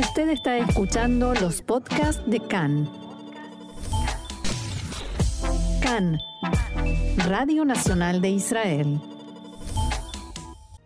Usted 0.00 0.30
está 0.30 0.56
escuchando 0.56 1.34
los 1.34 1.60
podcasts 1.60 2.22
de 2.26 2.40
CAN. 2.40 2.88
CAN, 5.82 6.18
Radio 7.28 7.66
Nacional 7.66 8.22
de 8.22 8.30
Israel. 8.30 8.98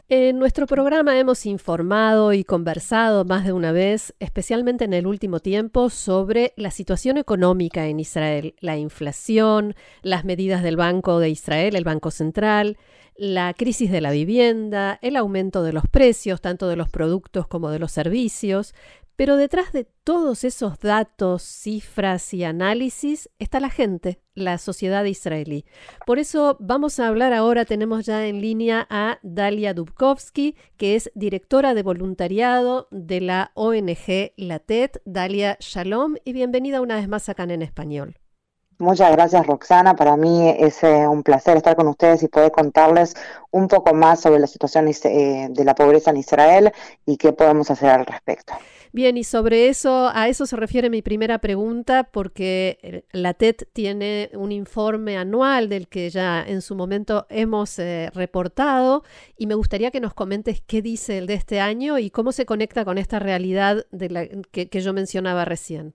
En 0.08 0.40
nuestro 0.40 0.66
programa 0.66 1.16
hemos 1.16 1.46
informado 1.46 2.32
y 2.32 2.42
conversado 2.42 3.24
más 3.24 3.44
de 3.44 3.52
una 3.52 3.70
vez, 3.70 4.14
especialmente 4.18 4.84
en 4.84 4.92
el 4.92 5.06
último 5.06 5.38
tiempo, 5.38 5.90
sobre 5.90 6.52
la 6.56 6.72
situación 6.72 7.16
económica 7.16 7.86
en 7.86 8.00
Israel, 8.00 8.56
la 8.58 8.76
inflación, 8.76 9.76
las 10.02 10.24
medidas 10.24 10.64
del 10.64 10.76
Banco 10.76 11.20
de 11.20 11.30
Israel, 11.30 11.76
el 11.76 11.84
Banco 11.84 12.10
Central, 12.10 12.78
la 13.16 13.54
crisis 13.54 13.92
de 13.92 14.00
la 14.00 14.10
vivienda, 14.10 14.98
el 15.00 15.16
aumento 15.16 15.62
de 15.62 15.72
los 15.72 15.84
precios, 15.86 16.40
tanto 16.40 16.68
de 16.68 16.76
los 16.76 16.88
productos 16.88 17.46
como 17.46 17.70
de 17.70 17.78
los 17.78 17.92
servicios, 17.92 18.74
pero 19.16 19.36
detrás 19.36 19.72
de 19.72 19.84
todos 19.84 20.44
esos 20.44 20.78
datos, 20.80 21.42
cifras 21.42 22.34
y 22.34 22.44
análisis 22.44 23.30
está 23.38 23.60
la 23.60 23.70
gente, 23.70 24.20
la 24.34 24.58
sociedad 24.58 25.04
israelí. 25.04 25.64
Por 26.06 26.18
eso 26.18 26.56
vamos 26.60 26.98
a 27.00 27.08
hablar 27.08 27.32
ahora, 27.32 27.64
tenemos 27.64 28.06
ya 28.06 28.26
en 28.26 28.40
línea 28.40 28.86
a 28.90 29.18
Dalia 29.22 29.74
Dubkovsky, 29.74 30.56
que 30.76 30.96
es 30.96 31.10
directora 31.14 31.74
de 31.74 31.82
voluntariado 31.82 32.88
de 32.90 33.20
la 33.20 33.52
ONG 33.54 34.32
LATET. 34.36 35.02
Dalia, 35.04 35.56
shalom 35.60 36.16
y 36.24 36.32
bienvenida 36.32 36.80
una 36.80 36.96
vez 36.96 37.08
más 37.08 37.28
acá 37.28 37.44
en 37.44 37.62
español. 37.62 38.16
Muchas 38.78 39.12
gracias 39.12 39.46
Roxana, 39.46 39.94
para 39.94 40.16
mí 40.16 40.48
es 40.58 40.82
eh, 40.82 41.06
un 41.06 41.22
placer 41.22 41.56
estar 41.56 41.76
con 41.76 41.86
ustedes 41.86 42.24
y 42.24 42.28
poder 42.28 42.50
contarles 42.50 43.14
un 43.52 43.68
poco 43.68 43.94
más 43.94 44.20
sobre 44.20 44.40
la 44.40 44.48
situación 44.48 44.88
eh, 44.88 45.48
de 45.48 45.64
la 45.64 45.76
pobreza 45.76 46.10
en 46.10 46.16
Israel 46.16 46.72
y 47.06 47.16
qué 47.16 47.32
podemos 47.32 47.70
hacer 47.70 47.90
al 47.90 48.04
respecto. 48.04 48.52
Bien, 48.92 49.16
y 49.16 49.22
sobre 49.22 49.68
eso, 49.68 50.10
a 50.12 50.28
eso 50.28 50.46
se 50.46 50.56
refiere 50.56 50.90
mi 50.90 51.02
primera 51.02 51.38
pregunta, 51.38 52.04
porque 52.04 52.78
eh, 52.82 53.04
la 53.12 53.34
TED 53.34 53.56
tiene 53.72 54.30
un 54.34 54.50
informe 54.50 55.18
anual 55.18 55.68
del 55.68 55.88
que 55.88 56.10
ya 56.10 56.42
en 56.44 56.60
su 56.60 56.74
momento 56.74 57.26
hemos 57.28 57.78
reportado, 58.12 59.04
y 59.36 59.46
me 59.46 59.54
gustaría 59.54 59.90
que 59.92 60.00
nos 60.00 60.14
comentes 60.14 60.62
qué 60.66 60.82
dice 60.82 61.18
el 61.18 61.26
de 61.26 61.34
este 61.34 61.60
año 61.60 61.98
y 61.98 62.10
cómo 62.10 62.32
se 62.32 62.46
conecta 62.46 62.84
con 62.84 62.98
esta 62.98 63.18
realidad 63.18 63.84
que 64.50 64.80
yo 64.80 64.92
mencionaba 64.92 65.44
recién. 65.44 65.94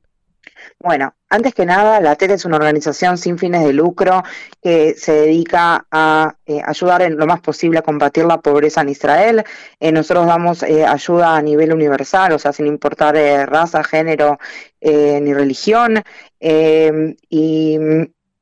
Bueno, 0.79 1.13
antes 1.29 1.53
que 1.53 1.65
nada, 1.65 1.99
la 2.01 2.15
TED 2.15 2.31
es 2.31 2.45
una 2.45 2.57
organización 2.57 3.17
sin 3.17 3.37
fines 3.37 3.63
de 3.63 3.73
lucro 3.73 4.23
que 4.61 4.93
se 4.95 5.13
dedica 5.13 5.85
a 5.91 6.35
eh, 6.45 6.61
ayudar 6.65 7.01
en 7.01 7.17
lo 7.17 7.27
más 7.27 7.41
posible 7.41 7.79
a 7.79 7.81
combatir 7.81 8.25
la 8.25 8.41
pobreza 8.41 8.81
en 8.81 8.89
Israel. 8.89 9.43
Eh, 9.79 9.91
nosotros 9.91 10.25
damos 10.25 10.63
eh, 10.63 10.85
ayuda 10.85 11.35
a 11.35 11.41
nivel 11.41 11.73
universal, 11.73 12.33
o 12.33 12.39
sea, 12.39 12.53
sin 12.53 12.67
importar 12.67 13.15
raza, 13.49 13.83
género 13.83 14.39
ni 14.81 15.33
religión. 15.33 16.01
y 16.39 17.77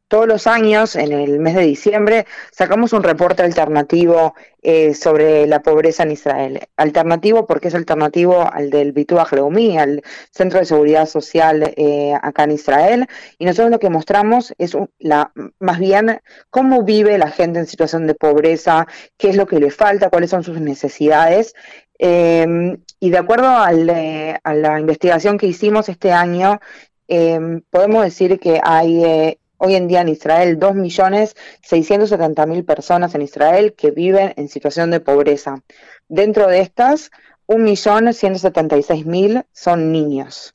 todos 0.08 0.28
los 0.28 0.48
años, 0.48 0.96
en 0.96 1.12
el 1.12 1.40
mes 1.40 1.56
de 1.56 1.64
diciembre, 1.64 2.26
sacamos 2.52 2.94
un 2.94 3.04
reporte 3.04 3.44
alternativo 3.44 4.36
eh, 4.62 4.94
sobre 4.94 5.48
la 5.48 5.62
pobreza 5.62 6.04
en 6.04 6.12
Israel. 6.12 6.60
Alternativo 6.78 7.46
porque 7.46 7.68
es 7.68 7.76
alternativo 7.76 8.50
al 8.52 8.70
del 8.70 8.94
Bituach 8.94 9.34
Leumi, 9.34 9.78
al 9.78 10.02
Centro 10.32 10.60
de 10.60 10.66
Seguridad 10.66 11.08
Social 11.08 11.74
eh, 11.76 12.14
acá 12.22 12.46
en 12.46 12.52
Israel. 12.52 13.08
Y 13.38 13.46
nosotros 13.46 13.70
lo 13.70 13.80
que 13.80 13.90
mostramos 13.90 14.54
es 14.58 14.78
la, 15.00 15.32
más 15.60 15.80
bien 15.80 16.22
cómo 16.50 16.84
vive 16.84 17.18
la 17.18 17.30
gente 17.30 17.60
en 17.60 17.68
situación 17.68 18.08
de 18.08 18.16
pobreza, 18.16 18.88
qué 19.18 19.30
es 19.30 19.36
lo 19.36 19.46
que 19.46 19.60
le 19.60 19.72
falta, 19.72 20.10
cuáles 20.10 20.30
son 20.30 20.44
sus 20.44 20.62
necesidades. 20.62 21.54
Em, 22.00 22.78
y 23.00 23.10
de 23.10 23.18
acuerdo 23.18 23.50
eh, 23.70 24.40
a 24.44 24.54
la 24.54 24.80
investigación 24.80 25.38
que 25.38 25.48
hicimos 25.48 25.90
este 25.90 26.12
año, 26.12 26.60
em, 27.08 27.62
podemos 27.70 28.04
decir 28.04 28.40
que 28.40 28.62
hay 28.64 29.38
hoy 29.58 29.76
en 29.76 29.88
día 29.88 30.02
en 30.02 30.10
Israel 30.10 30.60
2.670.000 30.60 32.66
personas 32.66 33.16
en 33.16 33.22
Israel 33.22 33.74
que 33.74 33.92
viven 33.92 34.34
en 34.38 34.50
situación 34.50 34.92
de 34.92 35.00
pobreza. 35.00 35.64
Dentro 36.08 36.48
de 36.48 36.60
estas, 36.62 37.12
1.176.000 37.48 39.46
son 39.52 39.92
niños. 39.92 40.54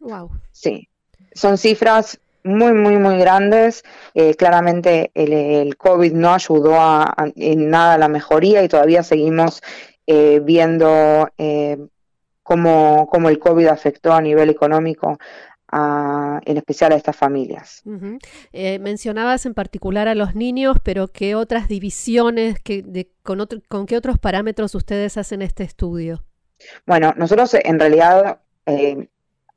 Wow. 0.00 0.28
Hmm. 0.28 0.40
Sí, 0.52 0.88
son 1.34 1.58
cifras 1.58 2.18
muy, 2.44 2.72
muy, 2.72 2.96
muy 2.96 3.18
grandes. 3.18 3.84
Eh, 4.14 4.34
claramente 4.34 5.10
el, 5.14 5.76
COVID 5.76 6.12
no 6.12 6.34
ayudó 6.34 6.80
a, 6.80 7.14
en 7.36 7.70
nada 7.70 7.94
a 7.94 7.98
la 7.98 8.08
mejoría 8.08 8.62
y 8.62 8.68
todavía 8.68 9.02
seguimos 9.02 9.62
eh, 10.06 10.40
viendo 10.42 11.28
eh, 11.38 11.78
cómo, 12.42 13.08
cómo, 13.10 13.28
el 13.28 13.38
COVID 13.38 13.66
afectó 13.66 14.12
a 14.12 14.20
nivel 14.20 14.50
económico 14.50 15.18
en 15.72 16.56
especial 16.56 16.92
a 16.92 16.96
estas 16.96 17.16
familias. 17.16 17.82
Eh, 18.52 18.78
mencionabas 18.78 19.46
en 19.46 19.54
particular 19.54 20.08
a 20.08 20.14
los 20.14 20.34
niños, 20.34 20.76
pero 20.82 21.08
¿qué 21.08 21.34
otras 21.34 21.68
divisiones, 21.68 22.60
que, 22.60 23.08
con, 23.22 23.46
con 23.68 23.86
qué 23.86 23.96
otros 23.96 24.18
parámetros 24.18 24.74
ustedes 24.74 25.16
hacen 25.16 25.42
este 25.42 25.64
estudio? 25.64 26.24
Bueno, 26.86 27.14
nosotros 27.16 27.54
en 27.54 27.80
realidad 27.80 28.40
eh, 28.66 29.08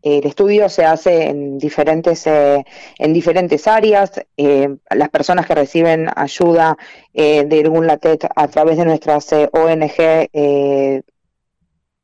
el 0.01 0.25
estudio 0.25 0.69
se 0.69 0.85
hace 0.85 1.27
en 1.27 1.57
diferentes, 1.57 2.25
eh, 2.27 2.63
en 2.97 3.13
diferentes 3.13 3.67
áreas. 3.67 4.13
las 4.37 5.09
personas 5.09 5.45
que 5.45 5.55
reciben 5.55 6.07
ayuda 6.15 6.77
de 7.13 7.61
algún 7.63 7.87
LATET 7.87 8.27
a 8.35 8.47
través 8.47 8.77
de 8.77 8.85
nuestras 8.85 9.33
ONG 9.33 11.03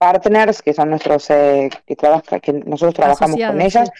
partners, 0.02 0.64
que 0.64 0.74
son 0.74 0.90
nuestros 0.90 1.30
eh, 1.30 1.70
que, 1.86 1.96
que 2.42 2.54
nosotros 2.54 2.96
trabajamos 2.96 3.40
con 3.40 3.62
ellas. 3.62 3.92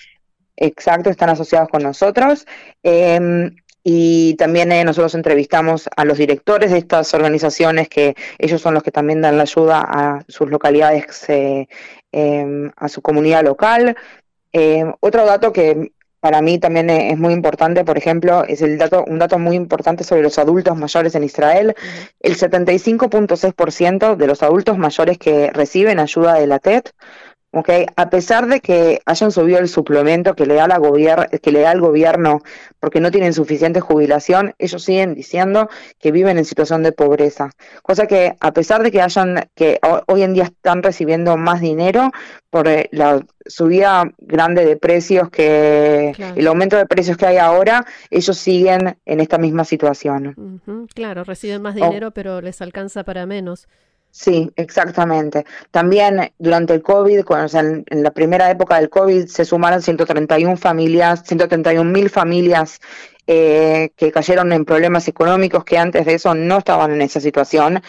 Exacto, 0.58 1.12
están 1.12 1.30
asociados 1.30 1.70
con 1.70 1.84
nosotros. 1.84 2.48
Em, 2.82 3.56
y 3.84 4.34
también 4.36 4.72
eh, 4.72 4.84
nosotros 4.84 5.14
entrevistamos 5.14 5.88
a 5.96 6.04
los 6.04 6.18
directores 6.18 6.72
de 6.72 6.80
estas 6.80 7.14
organizaciones, 7.14 7.88
que 7.88 8.16
ellos 8.40 8.62
son 8.62 8.74
los 8.74 8.82
que 8.82 8.92
también 8.92 9.22
dan 9.22 9.38
la 9.38 9.44
ayuda 9.44 9.86
a 9.88 10.24
sus 10.28 10.50
localidades, 10.50 11.30
eh, 11.30 11.68
em, 12.12 12.72
a 12.76 12.88
su 12.90 13.04
comunidad 13.04 13.44
local. 13.44 13.96
Em, 14.52 14.92
otro 15.02 15.24
dato 15.26 15.54
que 15.54 15.92
para 16.22 16.42
mí 16.42 16.60
también 16.60 16.90
es 16.92 17.18
muy 17.18 17.34
importante, 17.34 17.84
por 17.84 17.98
ejemplo, 17.98 18.46
es 18.46 18.62
el 18.62 18.78
dato, 18.78 19.04
un 19.08 19.18
dato 19.18 19.40
muy 19.40 19.56
importante 19.56 20.04
sobre 20.04 20.22
los 20.22 20.38
adultos 20.38 20.78
mayores 20.78 21.16
en 21.16 21.24
Israel. 21.24 21.76
El 22.20 22.38
75.6% 22.38 24.16
de 24.16 24.28
los 24.28 24.44
adultos 24.44 24.78
mayores 24.78 25.18
que 25.18 25.50
reciben 25.52 26.00
ayuda 26.00 26.36
de 26.36 26.46
la 26.46 26.60
TED 26.60 26.84
Okay. 27.54 27.86
A 27.98 28.10
pesar 28.10 28.48
de 28.48 28.62
que 28.62 29.02
hayan 29.06 29.30
subido 29.30 29.60
el 29.60 29.68
suplemento 29.68 30.36
que 30.36 30.46
le 30.46 30.54
da 30.54 30.70
la 30.70 30.80
que 31.42 31.52
le 31.52 31.60
da 31.60 31.74
el 31.74 31.82
gobierno 31.82 32.40
porque 32.80 33.02
no 33.02 33.12
tienen 33.12 33.34
suficiente 33.34 33.82
jubilación, 33.82 34.54
ellos 34.58 34.82
siguen 34.82 35.16
diciendo 35.16 35.68
que 36.00 36.14
viven 36.14 36.38
en 36.38 36.46
situación 36.46 36.82
de 36.82 36.94
pobreza. 36.94 37.50
Cosa 37.82 38.08
que 38.08 38.38
a 38.40 38.54
pesar 38.54 38.84
de 38.84 38.92
que 38.92 39.02
hayan 39.02 39.50
que 39.54 39.82
hoy 40.08 40.24
en 40.24 40.34
día 40.34 40.46
están 40.46 40.82
recibiendo 40.82 41.36
más 41.36 41.60
dinero 41.60 42.12
por 42.50 42.70
eh, 42.70 42.88
la 42.94 43.22
subida 43.46 44.10
grande 44.20 44.66
de 44.66 44.78
precios 44.78 45.30
que 45.30 46.14
el 46.36 46.48
aumento 46.48 46.78
de 46.78 46.86
precios 46.86 47.18
que 47.18 47.26
hay 47.26 47.38
ahora, 47.38 47.86
ellos 48.10 48.38
siguen 48.38 48.98
en 49.06 49.20
esta 49.20 49.38
misma 49.38 49.66
situación. 49.66 50.62
Claro, 50.96 51.26
reciben 51.26 51.62
más 51.62 51.76
dinero, 51.76 52.12
pero 52.12 52.40
les 52.40 52.62
alcanza 52.62 53.04
para 53.04 53.26
menos. 53.26 53.68
Sí, 54.12 54.52
exactamente. 54.58 55.46
También 55.72 56.34
durante 56.38 56.74
el 56.74 56.82
COVID, 56.82 57.24
cuando, 57.24 57.58
en, 57.58 57.86
la 58.04 58.12
primera 58.12 58.52
época 58.52 58.76
del 58.78 58.90
COVID, 58.90 59.26
se 59.28 59.46
sumaron 59.46 59.82
131 59.82 60.58
familias, 60.58 61.24
131 61.26 61.90
mil 61.90 62.10
familias 62.10 62.82
eh, 63.26 63.92
que 63.96 64.12
cayeron 64.12 64.52
en 64.52 64.66
problemas 64.66 65.08
económicos 65.08 65.64
que 65.64 65.78
antes 65.78 66.06
de 66.06 66.16
eso 66.16 66.36
no 66.36 66.58
estaban 66.58 66.92
en 66.92 67.02
esa 67.02 67.22
situación. 67.22 67.82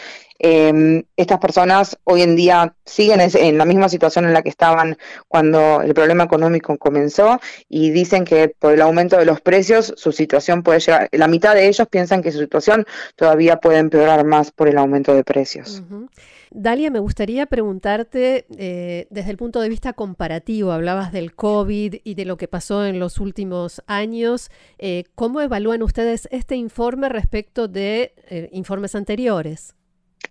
Em, 0.45 1.03
estas 1.15 1.39
personas 1.39 1.97
hoy 2.03 2.21
en 2.21 2.35
día 2.35 2.75
siguen 2.83 3.21
en 3.21 3.57
la 3.57 3.63
misma 3.63 3.87
situación 3.87 4.25
en 4.25 4.33
la 4.33 4.41
que 4.41 4.49
estaban 4.49 4.97
cuando 5.29 5.81
el 5.81 5.93
problema 5.93 6.25
económico 6.25 6.77
comenzó 6.77 7.39
y 7.69 7.91
dicen 7.91 8.25
que 8.25 8.49
por 8.49 8.73
el 8.73 8.81
aumento 8.81 9.17
de 9.17 9.23
los 9.23 9.39
precios 9.39 9.93
su 9.95 10.11
situación 10.11 10.61
puede 10.61 10.81
llegar, 10.81 11.07
la 11.13 11.29
mitad 11.29 11.55
de 11.55 11.69
ellos 11.69 11.87
piensan 11.87 12.21
que 12.21 12.33
su 12.33 12.39
situación 12.39 12.85
todavía 13.15 13.55
puede 13.61 13.77
empeorar 13.77 14.25
más 14.25 14.51
por 14.51 14.67
el 14.67 14.77
aumento 14.77 15.15
de 15.15 15.23
precios. 15.23 15.81
Dalia, 16.51 16.91
me 16.91 16.99
gustaría 16.99 17.45
preguntarte 17.45 18.45
eh, 18.57 19.07
desde 19.11 19.31
el 19.31 19.37
punto 19.37 19.61
de 19.61 19.69
vista 19.69 19.93
comparativo, 19.93 20.73
hablabas 20.73 21.13
del 21.13 21.35
COVID 21.35 21.95
y 22.03 22.15
de 22.15 22.25
lo 22.25 22.35
que 22.35 22.49
pasó 22.49 22.85
en 22.85 22.99
los 22.99 23.21
últimos 23.21 23.81
años, 23.87 24.51
eh, 24.77 25.05
¿cómo 25.15 25.39
evalúan 25.39 25.83
ustedes 25.83 26.27
este 26.31 26.57
informe 26.57 27.07
respecto 27.07 27.69
de 27.69 28.13
eh, 28.29 28.49
informes 28.51 28.93
anteriores? 28.93 29.73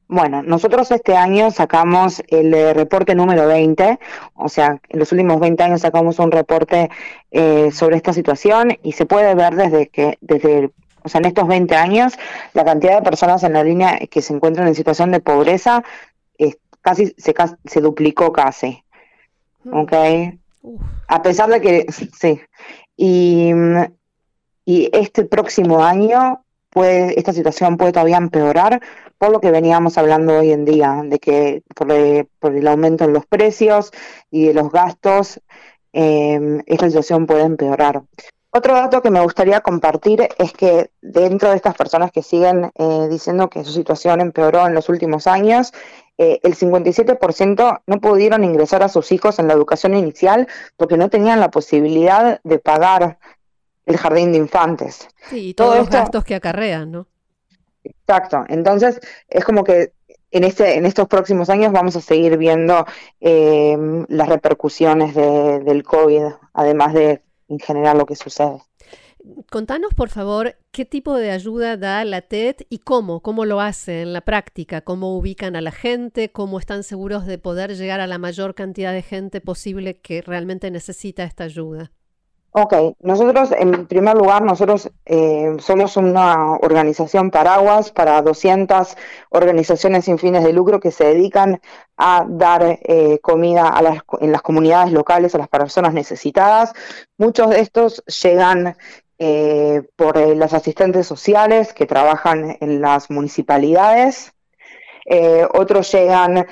Bueno, 0.08 0.42
nosotros 0.42 0.90
este 0.90 1.16
año 1.16 1.50
sacamos 1.50 2.22
el 2.28 2.52
eh, 2.52 2.74
reporte 2.74 3.14
número 3.14 3.46
20, 3.46 3.98
o 4.34 4.48
sea, 4.48 4.80
en 4.88 4.98
los 4.98 5.10
últimos 5.12 5.40
20 5.40 5.62
años 5.62 5.80
sacamos 5.80 6.18
un 6.18 6.30
reporte 6.30 6.90
eh, 7.30 7.70
sobre 7.72 7.96
esta 7.96 8.12
situación 8.12 8.76
y 8.82 8.92
se 8.92 9.06
puede 9.06 9.34
ver 9.34 9.54
desde 9.54 9.88
que, 9.88 10.18
desde, 10.20 10.70
o 11.02 11.08
sea, 11.08 11.20
en 11.20 11.26
estos 11.26 11.48
20 11.48 11.74
años, 11.76 12.14
la 12.52 12.64
cantidad 12.64 12.96
de 12.96 13.02
personas 13.02 13.42
en 13.42 13.54
la 13.54 13.64
línea 13.64 13.98
que 14.10 14.20
se 14.20 14.34
encuentran 14.34 14.68
en 14.68 14.74
situación 14.74 15.10
de 15.10 15.20
pobreza 15.20 15.82
casi 16.82 17.14
se, 17.16 17.34
se 17.64 17.80
duplicó 17.80 18.32
casi. 18.32 18.84
mm. 19.64 19.74
¿ok? 19.74 19.92
A 21.08 21.22
pesar 21.22 21.48
de 21.48 21.60
que, 21.60 21.86
sí, 22.18 22.40
y, 22.96 23.52
y 24.64 24.90
este 24.92 25.24
próximo 25.24 25.82
año 25.82 26.41
puede, 26.72 27.18
esta 27.18 27.32
situación 27.32 27.76
puede 27.76 27.92
todavía 27.92 28.16
empeorar 28.16 28.80
por 29.18 29.30
lo 29.30 29.40
que 29.40 29.52
veníamos 29.52 29.98
hablando 29.98 30.38
hoy 30.38 30.50
en 30.50 30.64
día, 30.64 31.02
de 31.04 31.18
que 31.20 31.62
por, 31.76 31.92
el 31.92 32.68
aumento 32.68 33.04
en 33.04 33.12
los 33.12 33.24
precios 33.26 33.92
y 34.30 34.46
de 34.46 34.54
los 34.54 34.72
gastos, 34.72 35.40
eh, 35.92 36.60
esta 36.66 36.86
situación 36.86 37.26
puede 37.26 37.42
empeorar. 37.42 38.02
Otro 38.54 38.74
dato 38.74 39.00
que 39.00 39.10
me 39.10 39.22
gustaría 39.22 39.60
compartir 39.60 40.28
es 40.38 40.52
que 40.52 40.90
dentro 41.00 41.50
de 41.50 41.56
estas 41.56 41.74
personas 41.74 42.12
que 42.12 42.22
siguen 42.22 42.70
eh, 42.74 43.08
diciendo 43.08 43.48
que 43.48 43.64
su 43.64 43.72
situación 43.72 44.20
empeoró 44.20 44.66
en 44.66 44.74
los 44.74 44.88
últimos 44.90 45.26
años, 45.26 45.72
eh, 46.18 46.38
el 46.42 46.54
57% 46.54 47.82
no 47.86 48.00
pudieron 48.00 48.44
ingresar 48.44 48.82
a 48.82 48.88
sus 48.88 49.10
hijos 49.10 49.38
en 49.38 49.48
la 49.48 49.54
educación 49.54 49.94
inicial 49.94 50.48
porque 50.76 50.98
no 50.98 51.08
tenían 51.08 51.40
la 51.40 51.50
posibilidad 51.50 52.40
de 52.44 52.58
pagar 52.58 53.18
el 53.86 53.96
jardín 53.96 54.32
de 54.32 54.38
infantes. 54.38 55.08
Sí, 55.28 55.48
y 55.48 55.54
todos 55.54 55.76
los 55.76 55.90
gastos 55.90 56.24
que 56.24 56.34
acarrean, 56.34 56.90
¿no? 56.90 57.06
Exacto. 57.84 58.44
Entonces, 58.48 59.00
es 59.28 59.44
como 59.44 59.64
que 59.64 59.92
en, 60.30 60.44
este, 60.44 60.76
en 60.76 60.86
estos 60.86 61.08
próximos 61.08 61.50
años 61.50 61.72
vamos 61.72 61.96
a 61.96 62.00
seguir 62.00 62.36
viendo 62.36 62.86
eh, 63.20 63.76
las 64.08 64.28
repercusiones 64.28 65.14
del 65.14 65.82
COVID, 65.82 66.22
además 66.54 66.94
de 66.94 67.22
en 67.48 67.58
general 67.58 67.98
lo 67.98 68.06
que 68.06 68.16
sucede. 68.16 68.58
Contanos, 69.50 69.94
por 69.94 70.08
favor, 70.08 70.56
qué 70.72 70.84
tipo 70.84 71.14
de 71.16 71.30
ayuda 71.30 71.76
da 71.76 72.04
la 72.04 72.22
TED 72.22 72.56
y 72.68 72.78
cómo, 72.78 73.20
cómo 73.20 73.44
lo 73.44 73.60
hace 73.60 74.02
en 74.02 74.12
la 74.12 74.22
práctica, 74.22 74.80
cómo 74.80 75.16
ubican 75.16 75.54
a 75.54 75.60
la 75.60 75.70
gente, 75.70 76.32
cómo 76.32 76.58
están 76.58 76.82
seguros 76.82 77.26
de 77.26 77.38
poder 77.38 77.76
llegar 77.76 78.00
a 78.00 78.08
la 78.08 78.18
mayor 78.18 78.56
cantidad 78.56 78.92
de 78.92 79.02
gente 79.02 79.40
posible 79.40 80.00
que 80.00 80.22
realmente 80.22 80.72
necesita 80.72 81.22
esta 81.22 81.44
ayuda. 81.44 81.92
Ok, 82.54 82.74
nosotros 83.00 83.50
en 83.52 83.86
primer 83.86 84.14
lugar, 84.14 84.42
nosotros 84.42 84.90
eh, 85.06 85.56
somos 85.58 85.96
una 85.96 86.56
organización 86.56 87.30
paraguas 87.30 87.90
para 87.90 88.20
200 88.20 88.94
organizaciones 89.30 90.04
sin 90.04 90.18
fines 90.18 90.44
de 90.44 90.52
lucro 90.52 90.78
que 90.78 90.90
se 90.90 91.04
dedican 91.04 91.62
a 91.96 92.26
dar 92.28 92.78
eh, 92.82 93.20
comida 93.22 93.68
a 93.68 93.80
las, 93.80 94.00
en 94.20 94.32
las 94.32 94.42
comunidades 94.42 94.92
locales 94.92 95.34
a 95.34 95.38
las 95.38 95.48
personas 95.48 95.94
necesitadas. 95.94 96.74
Muchos 97.16 97.48
de 97.48 97.60
estos 97.60 98.04
llegan 98.22 98.76
eh, 99.18 99.80
por 99.96 100.18
las 100.36 100.52
asistentes 100.52 101.06
sociales 101.06 101.72
que 101.72 101.86
trabajan 101.86 102.58
en 102.60 102.82
las 102.82 103.08
municipalidades. 103.10 104.34
otros 105.54 105.90
llegan 105.90 106.46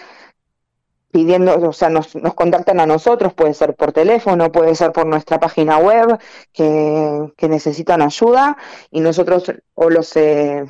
pidiendo, 1.10 1.68
o 1.68 1.72
sea, 1.72 1.88
nos, 1.88 2.14
nos, 2.14 2.34
contactan 2.34 2.80
a 2.80 2.86
nosotros, 2.86 3.34
puede 3.34 3.54
ser 3.54 3.74
por 3.74 3.92
teléfono, 3.92 4.52
puede 4.52 4.74
ser 4.74 4.92
por 4.92 5.06
nuestra 5.06 5.40
página 5.40 5.78
web, 5.78 6.18
que, 6.52 7.48
necesitan 7.48 8.00
ayuda 8.00 8.56
y 8.92 9.00
nosotros 9.00 9.52
o 9.74 9.90
los, 9.90 10.16
eh, 10.16 10.64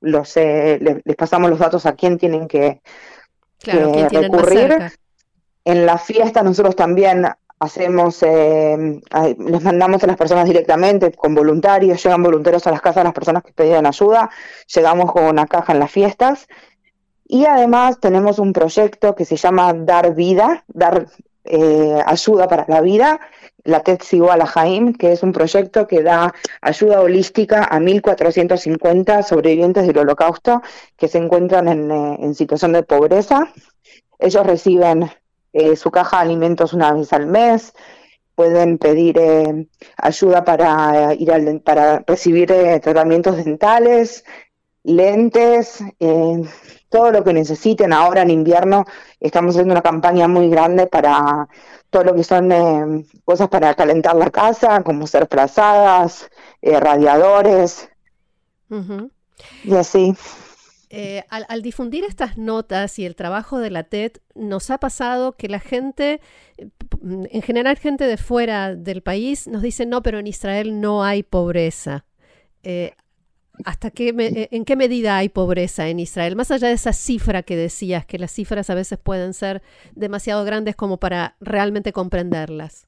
los 0.00 0.36
eh, 0.36 0.78
les, 0.80 1.16
pasamos 1.16 1.50
los 1.50 1.58
datos 1.58 1.86
a 1.86 1.94
quién 1.94 2.18
tienen 2.18 2.46
que, 2.46 2.80
recurrir. 3.64 4.92
En 5.64 5.86
la 5.86 5.98
fiesta 5.98 6.42
nosotros 6.42 6.76
también 6.76 7.26
hacemos, 7.58 8.22
eh, 8.22 9.00
les 9.38 9.62
mandamos 9.62 10.02
a 10.02 10.06
las 10.06 10.16
personas 10.16 10.46
directamente 10.46 11.12
con 11.12 11.34
voluntarios, 11.34 12.02
llegan 12.02 12.22
voluntarios 12.22 12.66
a 12.66 12.70
las 12.70 12.80
casas 12.80 13.02
de 13.02 13.04
las 13.04 13.12
personas 13.12 13.42
que 13.42 13.52
pedían 13.52 13.86
ayuda, 13.86 14.30
llegamos 14.72 15.12
con 15.12 15.24
una 15.24 15.46
caja 15.46 15.72
en 15.72 15.80
las 15.80 15.90
fiestas 15.90 16.46
y 17.32 17.46
además 17.46 17.98
tenemos 17.98 18.38
un 18.38 18.52
proyecto 18.52 19.14
que 19.14 19.24
se 19.24 19.36
llama 19.36 19.72
Dar 19.72 20.14
Vida, 20.14 20.64
Dar 20.68 21.06
eh, 21.44 21.98
Ayuda 22.04 22.46
para 22.46 22.66
la 22.68 22.82
Vida, 22.82 23.20
la 23.64 23.80
TED 23.80 24.00
a 24.28 24.46
Jaim, 24.46 24.92
que 24.92 25.12
es 25.12 25.22
un 25.22 25.32
proyecto 25.32 25.86
que 25.86 26.02
da 26.02 26.34
ayuda 26.60 27.00
holística 27.00 27.64
a 27.64 27.80
1.450 27.80 29.22
sobrevivientes 29.22 29.86
del 29.86 29.96
holocausto 29.96 30.60
que 30.94 31.08
se 31.08 31.16
encuentran 31.16 31.68
en, 31.68 31.90
eh, 31.90 32.34
situación 32.34 32.74
de 32.74 32.82
pobreza. 32.82 33.50
Ellos 34.18 34.46
reciben 34.46 35.10
eh, 35.54 35.74
su 35.76 35.90
caja 35.90 36.18
de 36.18 36.24
alimentos 36.24 36.74
una 36.74 36.92
vez 36.92 37.14
al 37.14 37.28
mes, 37.28 37.72
pueden 38.34 38.76
pedir 38.76 39.18
ayuda 39.96 40.44
para 40.44 41.14
ir 41.14 41.62
para 41.64 42.04
recibir 42.06 42.48
tratamientos 42.82 43.42
dentales, 43.42 44.22
lentes, 44.84 45.82
todo 46.92 47.10
lo 47.10 47.24
que 47.24 47.32
necesiten 47.32 47.92
ahora 47.92 48.22
en 48.22 48.30
invierno. 48.30 48.84
Estamos 49.18 49.54
haciendo 49.54 49.72
una 49.72 49.82
campaña 49.82 50.28
muy 50.28 50.48
grande 50.48 50.86
para 50.86 51.48
todo 51.90 52.04
lo 52.04 52.14
que 52.14 52.24
son 52.24 52.52
eh, 52.52 53.04
cosas 53.24 53.48
para 53.48 53.74
calentar 53.74 54.14
la 54.14 54.30
casa, 54.30 54.82
como 54.82 55.06
ser 55.06 55.28
plazadas, 55.28 56.30
eh, 56.60 56.78
radiadores 56.78 57.88
y 59.64 59.74
así. 59.74 60.14
Eh, 60.88 61.24
al, 61.30 61.62
difundir 61.62 62.04
estas 62.04 62.36
notas 62.36 62.98
y 62.98 63.06
el 63.06 63.16
trabajo 63.16 63.58
de 63.58 63.70
la 63.70 63.84
TED, 63.84 64.12
nos 64.34 64.70
ha 64.70 64.78
pasado 64.78 65.32
que 65.32 65.48
la 65.48 65.60
gente, 65.60 66.20
en 67.02 67.42
general 67.42 67.78
gente 67.78 68.04
de 68.04 68.18
fuera 68.18 68.74
del 68.74 69.02
país, 69.02 69.46
nos 69.46 69.62
dice, 69.62 69.86
no, 69.86 70.02
pero 70.02 70.18
en 70.18 70.26
Israel 70.26 70.80
no 70.80 71.04
hay 71.04 71.22
pobreza. 71.22 72.04
¿Hasta 73.64 73.90
qué 73.90 74.14
eh, 74.18 74.48
en 74.50 74.64
qué 74.64 74.76
medida 74.76 75.16
hay 75.16 75.28
pobreza 75.28 75.88
en 75.88 76.00
Israel? 76.00 76.36
Más 76.36 76.50
allá 76.50 76.68
de 76.68 76.74
esa 76.74 76.92
cifra 76.92 77.42
que 77.42 77.56
decías, 77.56 78.06
que 78.06 78.18
las 78.18 78.32
cifras 78.32 78.70
a 78.70 78.74
veces 78.74 78.98
pueden 78.98 79.34
ser 79.34 79.62
demasiado 79.94 80.44
grandes 80.44 80.76
como 80.76 80.98
para 80.98 81.36
realmente 81.40 81.92
comprenderlas. 81.92 82.86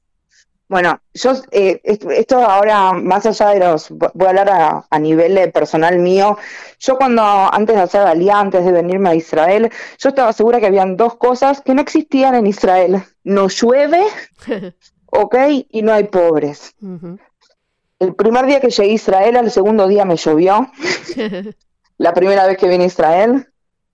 Bueno, 0.66 0.98
yo 1.12 1.32
eh, 1.50 1.80
esto 1.84 2.38
ahora, 2.38 2.92
más 2.92 3.26
allá 3.26 3.50
de 3.50 3.60
los, 3.60 3.90
voy 3.90 4.26
a 4.26 4.30
hablar 4.30 4.84
a, 4.90 4.98
nivel 4.98 5.52
personal 5.52 5.98
mío, 5.98 6.38
yo 6.80 6.96
cuando 6.96 7.22
antes 7.22 7.76
de 7.76 7.82
hacer 7.82 8.00
Alía, 8.00 8.40
antes 8.40 8.64
de 8.64 8.72
venirme 8.72 9.10
a 9.10 9.14
Israel, 9.14 9.70
yo 9.98 10.08
estaba 10.08 10.32
segura 10.32 10.60
que 10.60 10.66
habían 10.66 10.96
dos 10.96 11.16
cosas 11.16 11.60
que 11.60 11.74
no 11.74 11.82
existían 11.82 12.34
en 12.34 12.46
Israel. 12.46 13.02
No 13.24 13.48
llueve, 13.48 14.04
ok, 15.06 15.36
y 15.68 15.82
no 15.82 15.92
hay 15.92 16.04
pobres. 16.04 16.74
El 17.98 18.14
primer 18.14 18.46
día 18.46 18.60
que 18.60 18.70
llegué 18.70 18.90
a 18.90 18.94
Israel, 18.94 19.36
al 19.36 19.50
segundo 19.50 19.88
día 19.88 20.04
me 20.04 20.16
llovió. 20.16 20.70
la 21.98 22.12
primera 22.12 22.46
vez 22.46 22.58
que 22.58 22.68
vine 22.68 22.84
a 22.84 22.88
Israel. 22.88 23.48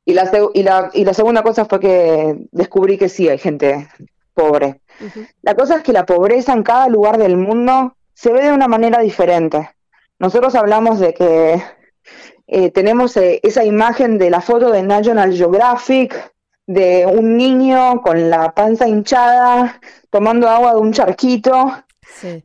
Y 0.04 0.14
la, 0.14 0.30
y, 0.54 0.62
la, 0.62 0.90
y 0.92 1.04
la 1.04 1.14
segunda 1.14 1.42
cosa 1.42 1.66
fue 1.66 1.78
que 1.78 2.46
descubrí 2.50 2.98
que 2.98 3.08
sí 3.08 3.28
hay 3.28 3.38
gente 3.38 3.88
pobre. 4.34 4.80
La 5.42 5.54
cosa 5.54 5.76
es 5.76 5.82
que 5.82 5.92
la 5.92 6.06
pobreza 6.06 6.52
en 6.52 6.62
cada 6.62 6.88
lugar 6.88 7.18
del 7.18 7.36
mundo 7.36 7.96
se 8.14 8.32
ve 8.32 8.42
de 8.42 8.52
una 8.52 8.68
manera 8.68 9.00
diferente. 9.00 9.70
Nosotros 10.18 10.54
hablamos 10.54 10.98
de 10.98 11.14
que 11.14 11.62
eh, 12.46 12.70
tenemos 12.70 13.16
eh, 13.16 13.40
esa 13.42 13.64
imagen 13.64 14.18
de 14.18 14.30
la 14.30 14.40
foto 14.40 14.70
de 14.70 14.82
National 14.82 15.32
Geographic, 15.32 16.32
de 16.66 17.06
un 17.06 17.36
niño 17.36 18.00
con 18.02 18.30
la 18.30 18.52
panza 18.52 18.88
hinchada, 18.88 19.80
tomando 20.10 20.48
agua 20.48 20.74
de 20.74 20.80
un 20.80 20.92
charquito, 20.92 21.72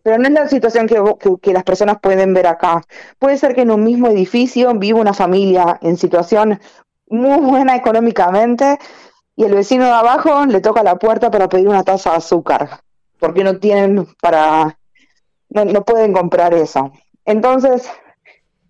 pero 0.03 0.17
no 0.17 0.27
es 0.27 0.33
la 0.33 0.47
situación 0.47 0.87
que, 0.87 1.01
que, 1.41 1.53
las 1.53 1.63
personas 1.63 1.99
pueden 2.01 2.33
ver 2.33 2.47
acá. 2.47 2.81
Puede 3.19 3.37
ser 3.37 3.55
que 3.55 3.61
en 3.61 3.71
un 3.71 3.83
mismo 3.83 4.07
edificio 4.07 4.73
viva 4.73 4.99
una 4.99 5.13
familia 5.13 5.79
en 5.81 5.97
situación 5.97 6.59
muy 7.07 7.39
buena 7.39 7.75
económicamente 7.75 8.77
y 9.35 9.43
el 9.43 9.53
vecino 9.53 9.85
de 9.85 9.91
abajo 9.91 10.45
le 10.45 10.61
toca 10.61 10.83
la 10.83 10.95
puerta 10.95 11.29
para 11.29 11.49
pedir 11.49 11.67
una 11.67 11.83
taza 11.83 12.11
de 12.11 12.17
azúcar, 12.17 12.79
porque 13.19 13.43
no 13.43 13.57
tienen 13.57 14.07
para, 14.21 14.77
no, 15.49 15.65
no 15.65 15.83
pueden 15.83 16.13
comprar 16.13 16.53
eso. 16.53 16.91
Entonces, 17.25 17.89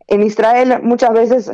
en 0.08 0.24
Israel 0.24 0.80
muchas 0.82 1.14
veces 1.14 1.52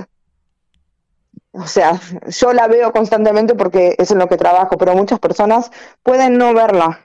o 1.53 1.67
sea, 1.67 2.00
yo 2.27 2.53
la 2.53 2.67
veo 2.67 2.91
constantemente 2.93 3.55
porque 3.55 3.95
es 3.98 4.12
en 4.12 4.19
lo 4.19 4.29
que 4.29 4.38
trabajo, 4.38 4.77
pero 4.77 4.95
muchas 4.95 5.19
personas 5.19 5.69
pueden 6.01 6.38
no 6.38 6.53
verla. 6.53 7.01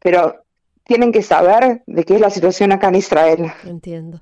Pero 0.00 0.39
tienen 0.90 1.12
que 1.12 1.22
saber 1.22 1.84
de 1.86 2.02
qué 2.02 2.16
es 2.16 2.20
la 2.20 2.30
situación 2.30 2.72
acá 2.72 2.88
en 2.88 2.96
Israel. 2.96 3.52
Entiendo. 3.64 4.20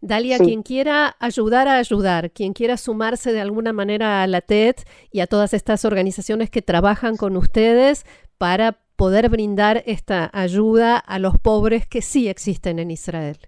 Dalia, 0.00 0.38
quien 0.38 0.62
quiera 0.62 1.16
ayudar 1.18 1.66
a 1.66 1.78
ayudar, 1.78 2.30
quien 2.30 2.52
quiera 2.52 2.76
sumarse 2.76 3.32
de 3.32 3.40
alguna 3.40 3.72
manera 3.72 4.22
a 4.22 4.28
la 4.28 4.42
TED 4.42 4.76
y 5.10 5.18
a 5.18 5.26
todas 5.26 5.54
estas 5.54 5.84
organizaciones 5.84 6.50
que 6.50 6.62
trabajan 6.62 7.16
con 7.16 7.36
ustedes 7.36 8.06
para 8.38 8.78
poder 8.94 9.28
brindar 9.28 9.82
esta 9.86 10.30
ayuda 10.32 10.98
a 10.98 11.18
los 11.18 11.36
pobres 11.40 11.84
que 11.84 12.00
sí 12.00 12.28
existen 12.28 12.78
en 12.78 12.92
Israel. 12.92 13.38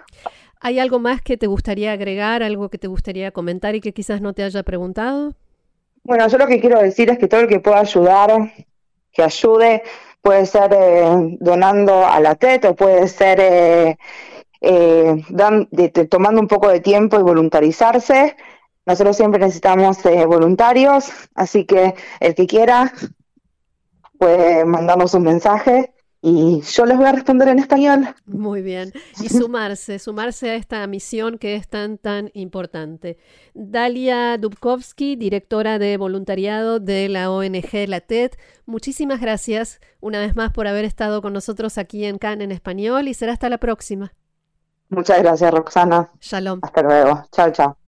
¿Hay 0.61 0.79
algo 0.79 0.99
más 0.99 1.21
que 1.21 1.37
te 1.37 1.47
gustaría 1.47 1.91
agregar, 1.91 2.41
algo 2.41 2.69
que 2.69 2.77
te 2.77 2.87
gustaría 2.87 3.31
comentar 3.31 3.75
y 3.75 3.81
que 3.81 3.93
quizás 3.93 4.21
no 4.21 4.33
te 4.33 4.43
haya 4.43 4.63
preguntado? 4.63 5.33
Bueno, 6.03 6.27
yo 6.27 6.37
lo 6.37 6.47
que 6.47 6.59
quiero 6.59 6.81
decir 6.81 7.09
es 7.09 7.17
que 7.17 7.27
todo 7.27 7.41
el 7.41 7.47
que 7.47 7.59
pueda 7.59 7.79
ayudar, 7.79 8.53
que 9.11 9.23
ayude, 9.23 9.83
puede 10.21 10.45
ser 10.45 10.73
eh, 10.73 11.37
donando 11.39 12.05
a 12.05 12.19
la 12.19 12.35
TET 12.35 12.65
o 12.65 12.75
puede 12.75 13.07
ser 13.07 13.39
eh, 13.41 13.97
eh, 14.61 15.23
tomando 16.09 16.41
un 16.41 16.47
poco 16.47 16.69
de 16.69 16.79
tiempo 16.79 17.19
y 17.19 17.23
voluntarizarse. 17.23 18.35
Nosotros 18.85 19.17
siempre 19.17 19.39
necesitamos 19.39 20.03
voluntarios, 20.27 21.09
así 21.33 21.65
que 21.65 21.95
el 22.19 22.35
que 22.35 22.45
quiera 22.45 22.93
puede 24.19 24.65
mandarnos 24.65 25.13
un 25.13 25.23
mensaje 25.23 25.95
y 26.27 26.61
yo 26.61 26.87
les 26.87 26.97
voy 26.97 27.05
a 27.05 27.11
responder 27.11 27.49
en 27.49 27.59
español. 27.59 28.07
Muy 28.25 28.63
bien. 28.63 28.91
Y 29.21 29.29
sumarse, 29.29 29.99
sumarse 29.99 30.49
a 30.49 30.55
esta 30.55 30.87
misión 30.87 31.37
que 31.37 31.55
es 31.55 31.67
tan, 31.67 31.99
tan 31.99 32.31
importante. 32.33 33.19
Dalia 33.53 34.35
Dubkovsky, 34.39 35.17
directora 35.17 35.77
de 35.77 35.97
voluntariado 35.97 36.79
de 36.79 37.09
la 37.09 37.29
ONG 37.29 37.87
La 37.87 38.01
TED, 38.01 38.31
muchísimas 38.65 39.21
gracias 39.21 39.79
una 39.99 40.19
vez 40.19 40.35
más 40.35 40.51
por 40.51 40.65
haber 40.67 40.83
estado 40.83 41.21
con 41.21 41.31
nosotros 41.31 41.77
aquí 41.77 42.05
en 42.05 42.17
CAN 42.17 42.41
en 42.41 42.51
español 42.51 43.07
y 43.07 43.13
será 43.13 43.33
hasta 43.33 43.47
la 43.47 43.59
próxima. 43.59 44.11
Muchas 44.89 45.21
gracias, 45.21 45.51
Roxana. 45.51 46.11
Shalom. 46.19 46.59
Hasta 46.61 46.81
luego. 46.81 47.23
Chao, 47.31 47.51
chao. 47.51 47.77